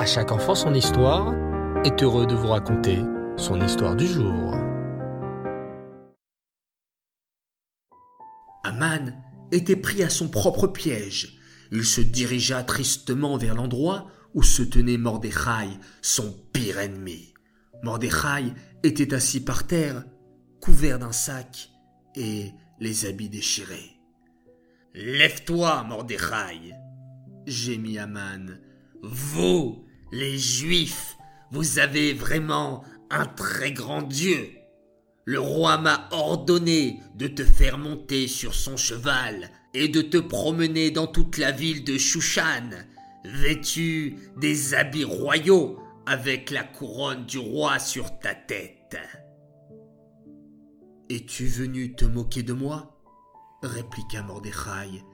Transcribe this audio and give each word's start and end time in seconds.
À 0.00 0.06
chaque 0.06 0.32
enfant 0.32 0.54
son 0.54 0.72
histoire 0.72 1.34
est 1.84 2.02
heureux 2.02 2.26
de 2.26 2.34
vous 2.34 2.46
raconter 2.46 3.00
son 3.36 3.60
histoire 3.60 3.94
du 3.94 4.06
jour. 4.06 4.54
Aman 8.64 9.12
était 9.52 9.76
pris 9.76 10.02
à 10.02 10.08
son 10.08 10.30
propre 10.30 10.68
piège. 10.68 11.38
Il 11.70 11.84
se 11.84 12.00
dirigea 12.00 12.62
tristement 12.62 13.36
vers 13.36 13.54
l'endroit 13.54 14.06
où 14.32 14.42
se 14.42 14.62
tenait 14.62 14.96
Mordechai, 14.96 15.68
son 16.00 16.34
pire 16.54 16.78
ennemi. 16.78 17.34
Mordechai 17.82 18.54
était 18.82 19.12
assis 19.12 19.44
par 19.44 19.66
terre, 19.66 20.06
couvert 20.62 20.98
d'un 20.98 21.12
sac 21.12 21.68
et 22.16 22.52
les 22.78 23.04
habits 23.04 23.28
déchirés. 23.28 24.00
Lève-toi, 24.94 25.84
Mordechai, 25.86 26.72
gémit 27.44 27.98
Aman. 27.98 28.58
Vous, 29.02 29.84
les 30.12 30.38
Juifs, 30.38 31.16
vous 31.50 31.78
avez 31.78 32.12
vraiment 32.12 32.84
un 33.10 33.26
très 33.26 33.72
grand 33.72 34.02
Dieu. 34.02 34.50
Le 35.24 35.38
roi 35.38 35.78
m'a 35.78 36.08
ordonné 36.10 37.00
de 37.14 37.28
te 37.28 37.44
faire 37.44 37.78
monter 37.78 38.26
sur 38.26 38.54
son 38.54 38.76
cheval 38.76 39.50
et 39.74 39.88
de 39.88 40.02
te 40.02 40.16
promener 40.16 40.90
dans 40.90 41.06
toute 41.06 41.38
la 41.38 41.52
ville 41.52 41.84
de 41.84 41.98
Shushan, 41.98 42.70
vêtu 43.24 44.16
des 44.38 44.74
habits 44.74 45.04
royaux 45.04 45.78
avec 46.06 46.50
la 46.50 46.64
couronne 46.64 47.26
du 47.26 47.38
roi 47.38 47.78
sur 47.78 48.18
ta 48.18 48.34
tête. 48.34 48.96
Es-tu 51.08 51.46
venu 51.46 51.94
te 51.94 52.04
moquer 52.04 52.42
de 52.42 52.52
moi? 52.52 52.96
répliqua 53.62 54.22
Mordechai. 54.22 55.04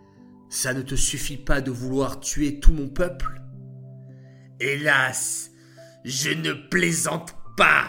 Ça 0.48 0.72
ne 0.72 0.82
te 0.82 0.94
suffit 0.94 1.36
pas 1.36 1.60
de 1.60 1.70
vouloir 1.70 2.20
tuer 2.20 2.60
tout 2.60 2.72
mon 2.72 2.88
peuple 2.88 3.42
Hélas, 4.58 5.50
je 6.04 6.30
ne 6.30 6.52
plaisante 6.52 7.36
pas, 7.56 7.88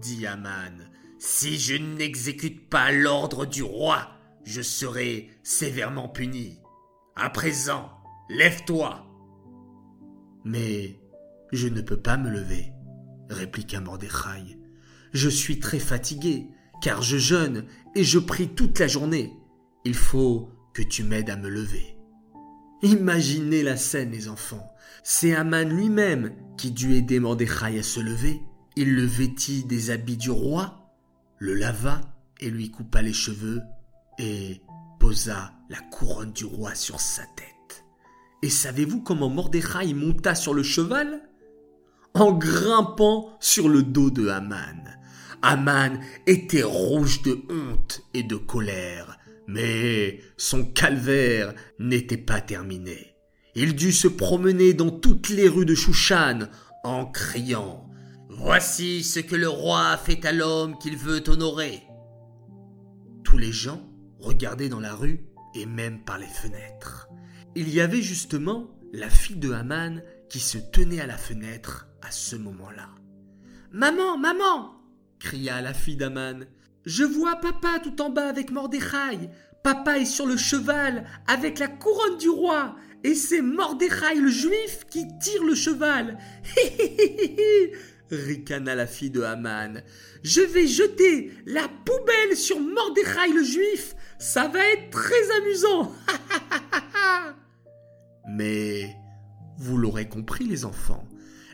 dit 0.00 0.26
Aman. 0.26 0.88
Si 1.18 1.58
je 1.58 1.74
n'exécute 1.74 2.68
pas 2.70 2.92
l'ordre 2.92 3.44
du 3.44 3.62
roi, 3.62 4.08
je 4.44 4.62
serai 4.62 5.30
sévèrement 5.42 6.08
puni. 6.08 6.60
À 7.16 7.28
présent, 7.28 7.90
lève-toi. 8.28 9.04
Mais 10.44 10.96
je 11.52 11.66
ne 11.66 11.80
peux 11.80 12.00
pas 12.00 12.16
me 12.16 12.30
lever, 12.30 12.72
répliqua 13.28 13.80
Mordechai. 13.80 14.58
Je 15.12 15.28
suis 15.28 15.58
très 15.58 15.80
fatigué, 15.80 16.46
car 16.80 17.02
je 17.02 17.18
jeûne 17.18 17.66
et 17.96 18.04
je 18.04 18.20
prie 18.20 18.48
toute 18.48 18.78
la 18.78 18.86
journée. 18.86 19.32
Il 19.84 19.94
faut 19.94 20.52
que 20.72 20.82
tu 20.82 21.02
m'aides 21.02 21.30
à 21.30 21.36
me 21.36 21.48
lever. 21.48 21.99
Imaginez 22.82 23.62
la 23.62 23.76
scène, 23.76 24.10
les 24.10 24.28
enfants. 24.28 24.72
C'est 25.02 25.34
Aman 25.34 25.68
lui-même 25.68 26.32
qui 26.56 26.70
dut 26.70 26.94
aider 26.94 27.20
Mordechai 27.20 27.78
à 27.78 27.82
se 27.82 28.00
lever. 28.00 28.40
Il 28.76 28.94
le 28.94 29.04
vêtit 29.04 29.64
des 29.64 29.90
habits 29.90 30.16
du 30.16 30.30
roi, 30.30 30.90
le 31.38 31.54
lava 31.54 32.00
et 32.40 32.48
lui 32.48 32.70
coupa 32.70 33.02
les 33.02 33.12
cheveux 33.12 33.60
et 34.18 34.62
posa 34.98 35.52
la 35.68 35.80
couronne 35.90 36.32
du 36.32 36.44
roi 36.44 36.74
sur 36.74 37.00
sa 37.00 37.22
tête. 37.36 37.84
Et 38.42 38.50
savez-vous 38.50 39.02
comment 39.02 39.28
Mordechai 39.28 39.92
monta 39.92 40.34
sur 40.34 40.54
le 40.54 40.62
cheval? 40.62 41.22
En 42.14 42.32
grimpant 42.32 43.36
sur 43.40 43.68
le 43.68 43.82
dos 43.82 44.10
de 44.10 44.28
Haman. 44.28 44.98
Haman 45.42 46.00
était 46.26 46.62
rouge 46.62 47.22
de 47.22 47.42
honte 47.50 48.02
et 48.14 48.22
de 48.22 48.36
colère. 48.36 49.18
Mais 49.52 50.20
son 50.36 50.64
calvaire 50.64 51.54
n'était 51.80 52.16
pas 52.16 52.40
terminé. 52.40 53.16
Il 53.56 53.74
dut 53.74 53.92
se 53.92 54.06
promener 54.06 54.74
dans 54.74 54.90
toutes 54.90 55.28
les 55.28 55.48
rues 55.48 55.66
de 55.66 55.74
Shushan 55.74 56.48
en 56.84 57.06
criant 57.06 57.90
Voici 58.28 59.02
ce 59.02 59.18
que 59.18 59.34
le 59.34 59.48
roi 59.48 59.88
a 59.88 59.96
fait 59.96 60.24
à 60.24 60.32
l'homme 60.32 60.78
qu'il 60.78 60.96
veut 60.96 61.22
honorer. 61.28 61.82
Tous 63.24 63.38
les 63.38 63.50
gens 63.50 63.82
regardaient 64.20 64.68
dans 64.68 64.80
la 64.80 64.94
rue 64.94 65.26
et 65.56 65.66
même 65.66 66.04
par 66.04 66.18
les 66.18 66.26
fenêtres. 66.26 67.08
Il 67.56 67.68
y 67.68 67.80
avait 67.80 68.02
justement 68.02 68.70
la 68.92 69.10
fille 69.10 69.36
de 69.36 69.52
Haman 69.52 70.00
qui 70.28 70.38
se 70.38 70.58
tenait 70.58 71.00
à 71.00 71.06
la 71.06 71.18
fenêtre 71.18 71.88
à 72.02 72.12
ce 72.12 72.36
moment-là. 72.36 72.88
Maman, 73.72 74.16
maman 74.16 74.80
cria 75.18 75.60
la 75.60 75.74
fille 75.74 75.96
d'Aman. 75.96 76.46
Je 76.84 77.04
vois 77.04 77.36
papa 77.36 77.78
tout 77.82 78.00
en 78.00 78.10
bas 78.10 78.28
avec 78.28 78.50
Mordechai. 78.50 79.30
Papa 79.62 79.98
est 79.98 80.06
sur 80.06 80.26
le 80.26 80.36
cheval 80.36 81.06
avec 81.26 81.58
la 81.58 81.68
couronne 81.68 82.18
du 82.18 82.28
roi. 82.28 82.76
Et 83.04 83.14
c'est 83.14 83.42
Mordechai 83.42 84.16
le 84.16 84.28
juif 84.28 84.84
qui 84.90 85.06
tire 85.18 85.44
le 85.44 85.54
cheval. 85.54 86.18
ricana 88.10 88.74
la 88.74 88.86
fille 88.86 89.10
de 89.10 89.22
Haman. 89.22 89.82
Je 90.22 90.40
vais 90.40 90.66
jeter 90.66 91.32
la 91.46 91.68
poubelle 91.84 92.36
sur 92.36 92.60
Mordechai 92.60 93.32
le 93.34 93.44
juif. 93.44 93.94
Ça 94.18 94.48
va 94.48 94.60
être 94.66 94.90
très 94.90 95.30
amusant. 95.38 95.92
Mais 98.28 98.94
vous 99.58 99.76
l'aurez 99.76 100.08
compris 100.08 100.44
les 100.44 100.64
enfants, 100.64 101.04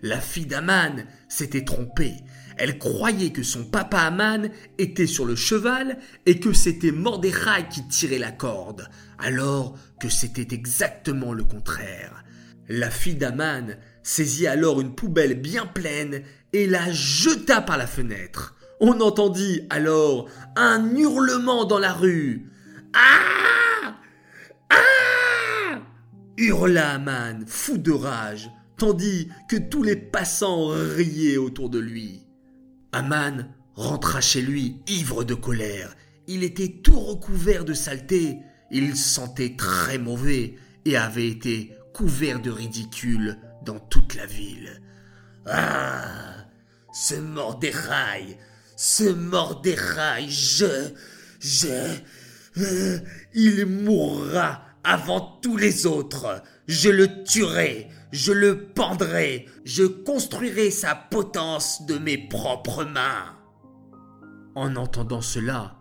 la 0.03 0.21
fille 0.21 0.47
d'Aman 0.47 1.05
s'était 1.29 1.65
trompée. 1.65 2.15
Elle 2.59 2.79
croyait 2.79 3.33
que 3.33 3.43
son 3.43 3.65
papa 3.65 3.99
Aman 3.99 4.49
était 4.79 5.07
sur 5.07 5.27
le 5.27 5.37
cheval 5.37 5.99
et 6.25 6.41
que 6.41 6.53
c'était 6.53 6.93
Mordechai 6.93 7.67
qui 7.71 7.87
tirait 7.89 8.19
la 8.19 8.33
corde, 8.33 8.89
alors 9.19 9.77
que 10.01 10.09
c'était 10.09 10.55
exactement 10.55 11.33
le 11.33 11.45
contraire. 11.45 12.25
La 12.69 12.91
fille 12.91 13.15
d'Aman 13.15 13.77
saisit 14.03 14.47
alors 14.47 14.81
une 14.81 14.95
poubelle 14.95 15.41
bien 15.41 15.67
pleine 15.67 16.23
et 16.53 16.67
la 16.67 16.91
jeta 16.91 17.61
par 17.61 17.77
la 17.77 17.87
fenêtre. 17.87 18.55
On 18.81 19.01
entendit 19.01 19.63
alors 19.71 20.29
un 20.57 20.97
hurlement 20.97 21.65
dans 21.65 21.79
la 21.79 21.93
rue. 21.93 22.51
Ah 22.95 23.97
Ah 24.71 25.81
hurla 26.39 26.93
Aman, 26.95 27.45
fou 27.47 27.79
de 27.79 27.93
rage, 27.93 28.51
tandis 28.77 29.29
que 29.49 29.57
tous 29.57 29.83
les 29.83 29.97
passants 29.97 30.69
riaient 30.69 31.37
autour 31.37 31.71
de 31.71 31.79
lui. 31.79 32.23
Aman 32.93 33.49
rentra 33.75 34.21
chez 34.21 34.43
lui 34.43 34.81
ivre 34.89 35.25
de 35.25 35.35
colère. 35.35 35.95
Il 36.27 36.43
était 36.43 36.81
tout 36.83 36.99
recouvert 36.99 37.65
de 37.65 37.75
saleté. 37.75 38.39
Il 38.71 38.97
sentait 38.97 39.55
très 39.57 39.99
mauvais 39.99 40.57
et 40.85 40.97
avait 40.97 41.29
été 41.29 41.73
couvert 41.95 42.41
de 42.41 42.51
ridicule 42.51 43.39
dans 43.65 43.79
toute 43.79 44.15
la 44.15 44.27
ville. 44.27 44.83
Ah 45.47 46.47
Ce 46.93 47.15
Mordechai 47.15 48.39
Ce 48.77 49.05
Mordechai 49.05 50.29
Je. 50.29 50.93
Je. 51.39 51.97
Euh, 52.59 52.99
il 53.35 53.67
mourra 53.67 54.66
avant 54.87 55.39
tous 55.43 55.57
les 55.57 55.85
autres. 55.85 56.43
Je 56.67 56.89
le 56.89 57.25
tuerai 57.25 57.89
je 58.13 58.33
le 58.33 58.69
pendrai, 58.69 59.47
je 59.65 59.85
construirai 59.85 60.71
sa 60.71 60.95
potence 60.95 61.85
de 61.87 61.99
mes 61.99 62.17
propres 62.17 62.85
mains. 62.85 63.37
En 64.55 64.77
entendant 64.77 65.21
cela, 65.21 65.77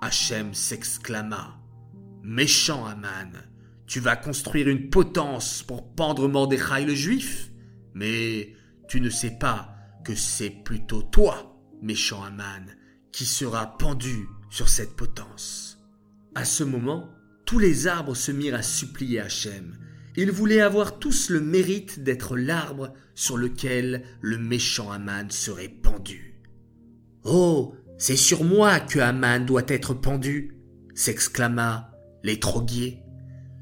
Hachem 0.00 0.54
s'exclama. 0.54 1.58
Méchant 2.22 2.86
Aman, 2.86 3.32
tu 3.86 4.00
vas 4.00 4.16
construire 4.16 4.68
une 4.68 4.88
potence 4.88 5.62
pour 5.62 5.94
pendre 5.94 6.26
Mordechai 6.26 6.86
le 6.86 6.94
juif 6.94 7.50
Mais 7.92 8.54
tu 8.88 9.02
ne 9.02 9.10
sais 9.10 9.32
pas 9.38 9.74
que 10.04 10.14
c'est 10.14 10.50
plutôt 10.64 11.02
toi, 11.02 11.58
méchant 11.82 12.22
Aman, 12.22 12.64
qui 13.12 13.26
sera 13.26 13.76
pendu 13.76 14.26
sur 14.48 14.70
cette 14.70 14.96
potence. 14.96 15.78
À 16.34 16.46
ce 16.46 16.64
moment, 16.64 17.10
tous 17.44 17.58
les 17.58 17.86
arbres 17.86 18.14
se 18.14 18.32
mirent 18.32 18.54
à 18.54 18.62
supplier 18.62 19.20
Hachem 19.20 19.76
ils 20.16 20.30
voulaient 20.30 20.60
avoir 20.60 20.98
tous 20.98 21.28
le 21.30 21.40
mérite 21.40 22.02
d'être 22.02 22.36
l'arbre 22.36 22.92
sur 23.14 23.36
lequel 23.36 24.04
le 24.20 24.38
méchant 24.38 24.90
Aman 24.90 25.30
serait 25.30 25.68
pendu. 25.68 26.40
Oh, 27.24 27.74
c'est 27.98 28.16
sur 28.16 28.44
moi 28.44 28.80
que 28.80 28.98
Aman 29.00 29.44
doit 29.44 29.64
être 29.68 29.94
pendu, 29.94 30.56
s'exclama 30.94 31.90
l'étroguier. 32.22 33.02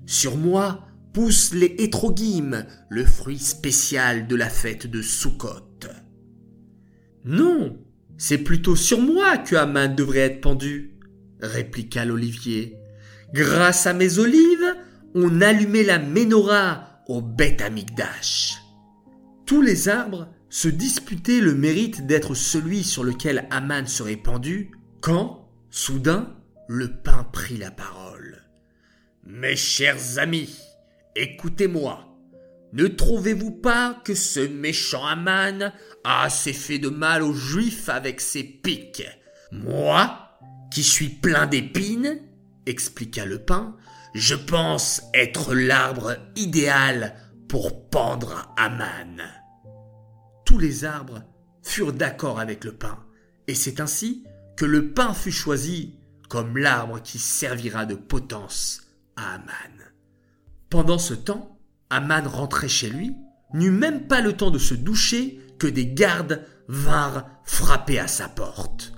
Sur 0.04 0.36
moi 0.36 0.86
poussent 1.14 1.54
les 1.54 1.74
hétrogim, 1.78 2.66
le 2.88 3.04
fruit 3.04 3.38
spécial 3.38 4.26
de 4.26 4.36
la 4.36 4.48
fête 4.48 4.86
de 4.86 5.00
Soukhot. 5.00 5.68
Non, 7.24 7.78
c'est 8.18 8.38
plutôt 8.38 8.76
sur 8.76 9.00
moi 9.00 9.38
que 9.38 9.56
Aman 9.56 9.94
devrait 9.94 10.18
être 10.18 10.40
pendu, 10.40 10.98
répliqua 11.40 12.04
l'olivier. 12.04 12.81
Grâce 13.32 13.86
à 13.86 13.94
mes 13.94 14.18
olives, 14.18 14.76
on 15.14 15.40
allumait 15.40 15.84
la 15.84 15.98
menorah 15.98 17.02
au 17.06 17.22
Beth 17.22 17.62
Amikdash. 17.62 18.58
Tous 19.46 19.62
les 19.62 19.88
arbres 19.88 20.28
se 20.50 20.68
disputaient 20.68 21.40
le 21.40 21.54
mérite 21.54 22.06
d'être 22.06 22.34
celui 22.34 22.84
sur 22.84 23.04
lequel 23.04 23.46
Aman 23.50 23.86
serait 23.86 24.16
pendu, 24.16 24.70
quand, 25.00 25.48
soudain, 25.70 26.36
le 26.68 26.92
pain 26.92 27.26
prit 27.32 27.56
la 27.56 27.70
parole. 27.70 28.42
Mes 29.24 29.56
chers 29.56 30.18
amis, 30.18 30.54
écoutez-moi. 31.16 32.08
ne 32.74 32.86
trouvez-vous 32.86 33.50
pas 33.50 34.00
que 34.04 34.14
ce 34.14 34.40
méchant 34.40 35.06
Aman 35.06 35.72
a 36.04 36.24
assez 36.24 36.52
fait 36.52 36.78
de 36.78 36.88
mal 36.88 37.22
aux 37.22 37.34
Juifs 37.34 37.88
avec 37.88 38.20
ses 38.20 38.44
piques? 38.44 39.06
Moi, 39.52 40.18
qui 40.70 40.82
suis 40.82 41.08
plein 41.08 41.46
d'épines, 41.46 42.20
expliqua 42.66 43.24
le 43.24 43.38
pain, 43.38 43.76
je 44.14 44.34
pense 44.34 45.02
être 45.14 45.54
l'arbre 45.54 46.16
idéal 46.36 47.16
pour 47.48 47.88
pendre 47.88 48.52
Aman. 48.56 49.22
Tous 50.44 50.58
les 50.58 50.84
arbres 50.84 51.22
furent 51.62 51.92
d'accord 51.92 52.40
avec 52.40 52.64
le 52.64 52.72
pain, 52.72 52.98
et 53.46 53.54
c'est 53.54 53.80
ainsi 53.80 54.24
que 54.56 54.64
le 54.64 54.92
pain 54.92 55.14
fut 55.14 55.32
choisi 55.32 55.98
comme 56.28 56.56
l'arbre 56.56 57.00
qui 57.02 57.18
servira 57.18 57.86
de 57.86 57.94
potence 57.94 58.82
à 59.16 59.34
Aman. 59.34 59.92
Pendant 60.70 60.98
ce 60.98 61.14
temps, 61.14 61.58
Aman 61.90 62.26
rentrait 62.26 62.68
chez 62.68 62.88
lui, 62.88 63.14
n'eut 63.52 63.70
même 63.70 64.06
pas 64.06 64.20
le 64.20 64.32
temps 64.32 64.50
de 64.50 64.58
se 64.58 64.74
doucher 64.74 65.38
que 65.58 65.66
des 65.66 65.86
gardes 65.86 66.44
vinrent 66.68 67.26
frapper 67.44 67.98
à 67.98 68.08
sa 68.08 68.28
porte. 68.28 68.94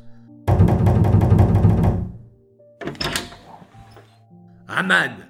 Aman, 4.77 5.29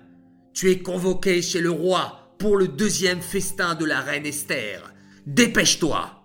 tu 0.55 0.71
es 0.71 0.79
convoqué 0.79 1.43
chez 1.43 1.61
le 1.61 1.71
roi 1.71 2.35
pour 2.39 2.57
le 2.57 2.67
deuxième 2.67 3.21
festin 3.21 3.75
de 3.75 3.85
la 3.85 4.01
reine 4.01 4.25
Esther. 4.25 4.95
Dépêche-toi. 5.27 6.25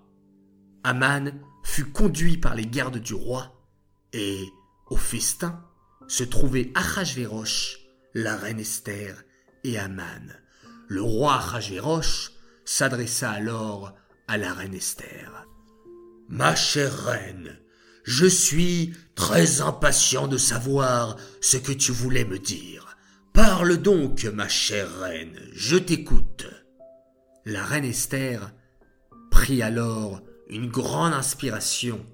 Aman 0.86 1.34
fut 1.66 1.92
conduit 1.92 2.38
par 2.38 2.56
les 2.56 2.66
gardes 2.66 3.00
du 3.00 3.14
roi, 3.14 3.62
et, 4.14 4.46
au 4.90 4.96
festin, 4.96 5.66
se 6.08 6.24
trouvaient 6.24 6.72
Achashverosh, 6.76 7.80
la 8.14 8.38
reine 8.38 8.62
Esther 8.62 9.22
et 9.66 9.78
Aman. 9.78 10.34
Le 10.88 11.02
roi 11.02 11.42
Achashverosh 11.42 12.32
s'adressa 12.64 13.32
alors 13.32 13.94
à 14.30 14.38
la 14.38 14.54
reine 14.54 14.76
Esther. 14.76 15.46
Ma 16.30 16.56
chère 16.56 16.98
reine, 17.04 17.60
je 18.06 18.28
suis 18.28 18.94
très 19.14 19.60
impatient 19.60 20.30
de 20.30 20.38
savoir 20.38 21.18
ce 21.42 21.58
que 21.58 21.74
tu 21.74 21.92
voulais 21.92 22.24
me 22.24 22.40
dire. 22.40 22.96
Parle 23.34 23.78
donc, 23.78 24.26
ma 24.26 24.48
chère 24.48 25.00
reine, 25.00 25.40
je 25.54 25.78
t'écoute. 25.78 26.48
La 27.46 27.64
reine 27.64 27.86
Esther 27.86 28.52
prit 29.32 29.62
alors 29.62 30.22
une 30.50 30.70
grande 30.70 31.14
inspiration 31.14 32.06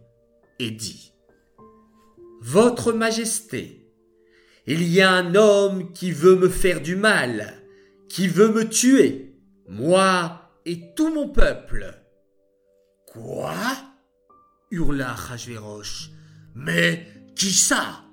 et 0.59 0.71
dit 0.71 1.13
Votre 2.41 2.93
Majesté, 2.93 3.89
il 4.67 4.83
y 4.83 5.01
a 5.01 5.11
un 5.11 5.35
homme 5.35 5.91
qui 5.93 6.11
veut 6.11 6.35
me 6.35 6.49
faire 6.49 6.81
du 6.81 6.95
mal, 6.95 7.61
qui 8.09 8.27
veut 8.27 8.49
me 8.49 8.67
tuer, 8.67 9.35
moi 9.67 10.51
et 10.65 10.93
tout 10.95 11.13
mon 11.13 11.29
peuple. 11.29 11.93
Quoi? 13.07 13.53
hurla 14.71 15.13
Rajverosh. 15.13 16.11
Mais 16.55 17.07
qui 17.35 17.51
ça? 17.51 18.03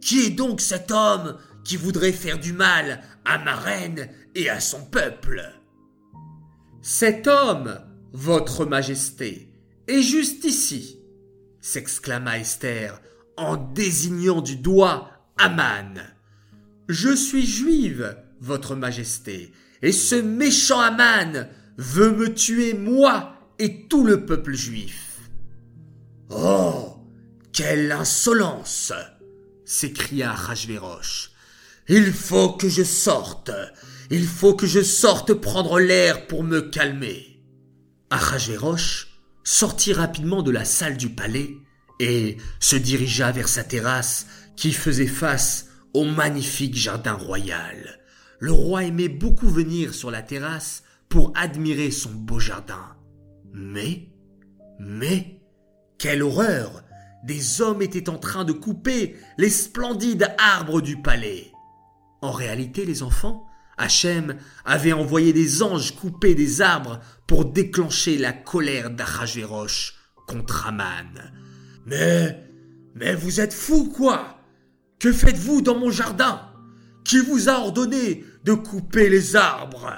Qui 0.00 0.26
est 0.26 0.30
donc 0.30 0.60
cet 0.60 0.90
homme 0.90 1.38
qui 1.64 1.76
voudrait 1.76 2.12
faire 2.12 2.38
du 2.38 2.52
mal 2.52 3.02
à 3.24 3.38
ma 3.38 3.54
reine 3.54 4.08
et 4.34 4.48
à 4.48 4.60
son 4.60 4.84
peuple 4.84 5.42
Cet 6.80 7.26
homme, 7.26 7.80
votre 8.12 8.64
Majesté, 8.64 9.52
est 9.88 10.02
juste 10.02 10.44
ici, 10.44 11.00
s'exclama 11.60 12.38
Esther 12.38 13.00
en 13.36 13.56
désignant 13.56 14.40
du 14.40 14.56
doigt 14.56 15.10
Aman. 15.38 16.00
Je 16.88 17.14
suis 17.14 17.46
juive, 17.46 18.16
votre 18.40 18.74
Majesté, 18.74 19.52
et 19.82 19.92
ce 19.92 20.16
méchant 20.16 20.80
Aman 20.80 21.48
veut 21.76 22.12
me 22.12 22.32
tuer 22.34 22.74
moi 22.74 23.34
et 23.58 23.86
tout 23.88 24.04
le 24.04 24.26
peuple 24.26 24.54
juif. 24.54 25.30
Oh. 26.30 26.96
Quelle 27.52 27.92
insolence. 27.92 28.92
s'écria 29.64 30.32
Rajverosh. 30.32 31.31
Il 31.88 32.12
faut 32.12 32.50
que 32.50 32.68
je 32.68 32.84
sorte. 32.84 33.50
Il 34.10 34.26
faut 34.26 34.54
que 34.54 34.66
je 34.66 34.82
sorte 34.82 35.32
prendre 35.34 35.80
l'air 35.80 36.26
pour 36.26 36.44
me 36.44 36.60
calmer. 36.60 37.42
Ahasverosh 38.10 39.08
sortit 39.42 39.92
rapidement 39.92 40.42
de 40.42 40.50
la 40.50 40.64
salle 40.64 40.96
du 40.96 41.10
palais 41.10 41.56
et 41.98 42.36
se 42.60 42.76
dirigea 42.76 43.32
vers 43.32 43.48
sa 43.48 43.64
terrasse 43.64 44.26
qui 44.56 44.72
faisait 44.72 45.06
face 45.06 45.68
au 45.94 46.04
magnifique 46.04 46.76
jardin 46.76 47.14
royal. 47.14 48.00
Le 48.38 48.52
roi 48.52 48.84
aimait 48.84 49.08
beaucoup 49.08 49.48
venir 49.48 49.94
sur 49.94 50.10
la 50.10 50.22
terrasse 50.22 50.82
pour 51.08 51.32
admirer 51.36 51.90
son 51.90 52.10
beau 52.10 52.38
jardin. 52.38 52.96
Mais, 53.52 54.08
mais, 54.78 55.40
quelle 55.98 56.22
horreur 56.22 56.82
Des 57.24 57.60
hommes 57.60 57.82
étaient 57.82 58.08
en 58.08 58.18
train 58.18 58.44
de 58.44 58.52
couper 58.52 59.16
les 59.38 59.50
splendides 59.50 60.34
arbres 60.38 60.80
du 60.80 61.00
palais. 61.00 61.51
En 62.22 62.30
réalité, 62.30 62.84
les 62.84 63.02
enfants, 63.02 63.46
Hachem 63.76 64.36
avait 64.64 64.92
envoyé 64.92 65.32
des 65.32 65.62
anges 65.62 65.96
couper 65.96 66.36
des 66.36 66.60
arbres 66.60 67.00
pour 67.26 67.44
déclencher 67.44 68.16
la 68.16 68.32
colère 68.32 68.90
d'Achashverosh 68.90 69.94
contre 70.28 70.68
Aman. 70.68 71.32
Mais, 71.84 72.48
mais 72.94 73.16
vous 73.16 73.40
êtes 73.40 73.52
fous, 73.52 73.88
quoi? 73.90 74.38
Que 75.00 75.12
faites-vous 75.12 75.62
dans 75.62 75.76
mon 75.76 75.90
jardin? 75.90 76.42
Qui 77.04 77.18
vous 77.18 77.48
a 77.48 77.54
ordonné 77.54 78.24
de 78.44 78.52
couper 78.52 79.08
les 79.08 79.34
arbres? 79.34 79.92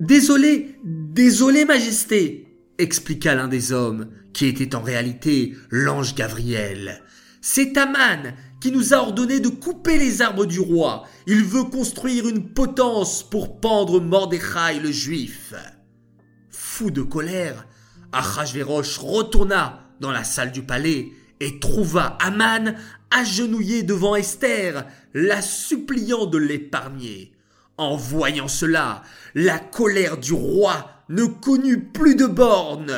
Désolé, 0.00 0.80
désolé, 0.82 1.64
Majesté, 1.64 2.48
expliqua 2.78 3.36
l'un 3.36 3.46
des 3.46 3.70
hommes, 3.70 4.08
qui 4.32 4.46
était 4.46 4.74
en 4.74 4.82
réalité 4.82 5.54
l'ange 5.70 6.16
Gabriel. 6.16 7.02
C'est 7.40 7.76
Aman 7.76 8.34
nous 8.70 8.94
a 8.94 8.98
ordonné 8.98 9.40
de 9.40 9.48
couper 9.48 9.98
les 9.98 10.22
arbres 10.22 10.46
du 10.46 10.60
roi. 10.60 11.04
Il 11.26 11.44
veut 11.44 11.64
construire 11.64 12.28
une 12.28 12.52
potence 12.52 13.22
pour 13.22 13.60
pendre 13.60 14.00
Mordechai 14.00 14.80
le 14.82 14.90
juif. 14.90 15.54
Fou 16.50 16.90
de 16.90 17.02
colère, 17.02 17.66
Achashverosh 18.12 18.98
retourna 18.98 19.80
dans 20.00 20.12
la 20.12 20.24
salle 20.24 20.52
du 20.52 20.62
palais 20.62 21.12
et 21.40 21.58
trouva 21.58 22.16
Aman 22.20 22.74
agenouillé 23.10 23.82
devant 23.82 24.16
Esther, 24.16 24.86
la 25.12 25.42
suppliant 25.42 26.26
de 26.26 26.38
l'épargner. 26.38 27.32
En 27.76 27.96
voyant 27.96 28.48
cela, 28.48 29.02
la 29.34 29.58
colère 29.58 30.16
du 30.16 30.32
roi 30.32 30.90
ne 31.08 31.24
connut 31.24 31.84
plus 31.84 32.14
de 32.14 32.26
bornes. 32.26 32.96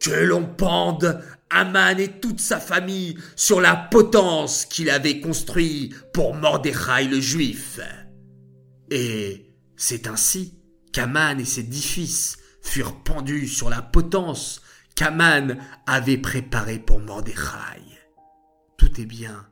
Que 0.00 0.24
l'on 0.24 0.44
pende 0.44 1.20
Aman 1.50 1.98
et 1.98 2.20
toute 2.20 2.40
sa 2.40 2.60
famille 2.60 3.16
sur 3.36 3.60
la 3.60 3.74
potence 3.74 4.66
qu'il 4.66 4.90
avait 4.90 5.20
construite 5.20 5.94
pour 6.12 6.34
Mordechai 6.34 7.04
le 7.04 7.20
juif. 7.20 7.80
Et 8.90 9.54
c'est 9.76 10.06
ainsi 10.06 10.60
qu'Aman 10.92 11.40
et 11.40 11.44
ses 11.44 11.62
dix 11.62 11.82
fils 11.82 12.38
furent 12.62 13.02
pendus 13.02 13.48
sur 13.48 13.70
la 13.70 13.82
potence 13.82 14.60
qu'Aman 14.94 15.58
avait 15.86 16.18
préparée 16.18 16.78
pour 16.78 17.00
Mordechai. 17.00 17.82
Tout 18.76 19.00
est 19.00 19.06
bien 19.06 19.46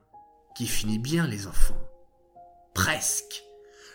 qui 0.57 0.67
finit 0.67 0.99
bien, 0.99 1.27
les 1.27 1.47
enfants. 1.47 1.81
Presque. 2.75 3.45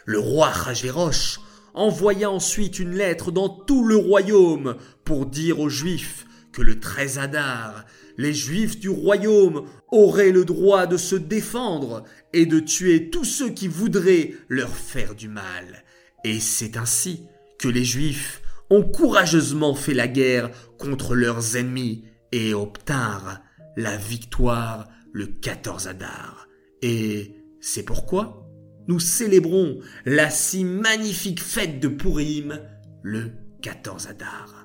Le 0.06 0.20
roi 0.20 0.50
Rajverosh 0.50 1.40
envoya 1.74 2.30
ensuite 2.30 2.80
une 2.80 2.94
lettre 2.94 3.32
dans 3.32 3.50
tout 3.50 3.86
le 3.86 3.96
royaume 3.96 4.76
pour 5.04 5.26
dire 5.26 5.60
aux 5.60 5.70
Juifs 5.70 6.26
que 6.52 6.62
le 6.62 6.80
13 6.80 7.20
Adar, 7.20 7.86
les 8.18 8.34
Juifs 8.34 8.80
du 8.80 8.90
royaume 8.90 9.66
auraient 9.92 10.32
le 10.32 10.46
droit 10.46 10.86
de 10.86 10.98
se 10.98 11.16
défendre 11.16 12.04
et 12.34 12.46
de 12.46 12.60
tuer 12.60 13.10
tous 13.10 13.26
ceux 13.26 13.50
qui 13.50 13.68
voudraient 13.68 14.34
leur 14.50 14.70
faire 14.70 15.16
du 15.16 15.28
mal. 15.28 15.84
Et 16.24 16.40
c'est 16.40 16.78
ainsi 16.78 17.28
que 17.60 17.68
les 17.68 17.86
Juifs 17.86 18.42
ont 18.70 18.84
courageusement 18.84 19.76
fait 19.76 19.94
la 19.94 20.08
guerre 20.08 20.50
contre 20.78 21.16
leurs 21.16 21.58
ennemis 21.58 22.06
et 22.32 22.54
obtinrent 22.54 23.40
la 23.76 23.98
victoire 23.98 24.88
le 25.12 25.28
14 25.28 25.88
Adar. 25.88 26.48
Et 26.82 27.36
c'est 27.60 27.84
pourquoi 27.84 28.48
nous 28.88 29.00
célébrons 29.00 29.80
la 30.06 30.30
si 30.30 30.64
magnifique 30.64 31.42
fête 31.42 31.80
de 31.80 31.88
Purim 31.88 32.60
le 33.04 33.32
14 33.62 34.08
Adar. 34.08 34.61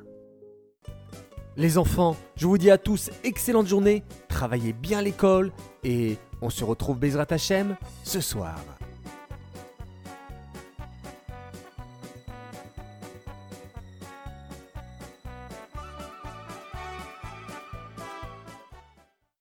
Les 1.58 1.78
enfants, 1.78 2.16
je 2.36 2.46
vous 2.46 2.58
dis 2.58 2.70
à 2.70 2.76
tous 2.76 3.10
excellente 3.24 3.66
journée, 3.66 4.02
travaillez 4.28 4.74
bien 4.74 5.00
l'école 5.00 5.52
et 5.84 6.18
on 6.42 6.50
se 6.50 6.64
retrouve 6.64 6.98
Bezrat 6.98 7.28
Hachem 7.30 7.76
ce 8.04 8.20
soir. 8.20 8.58